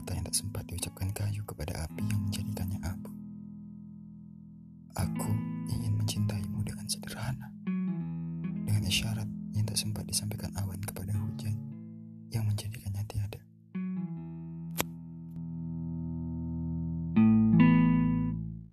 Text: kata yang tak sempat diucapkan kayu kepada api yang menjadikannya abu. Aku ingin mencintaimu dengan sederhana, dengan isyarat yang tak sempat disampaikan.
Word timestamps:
kata 0.00 0.16
yang 0.16 0.24
tak 0.24 0.32
sempat 0.32 0.64
diucapkan 0.64 1.12
kayu 1.12 1.44
kepada 1.44 1.84
api 1.84 2.00
yang 2.08 2.20
menjadikannya 2.24 2.80
abu. 2.88 3.12
Aku 4.96 5.28
ingin 5.68 5.92
mencintaimu 5.92 6.64
dengan 6.64 6.88
sederhana, 6.88 7.52
dengan 8.64 8.80
isyarat 8.80 9.28
yang 9.52 9.68
tak 9.68 9.76
sempat 9.76 10.08
disampaikan. 10.08 10.56